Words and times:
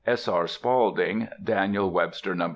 _S. 0.11 0.27
R. 0.27 0.47
Spaulding, 0.47 1.27
Daniel 1.43 1.91
Webster 1.91 2.33
No. 2.33 2.49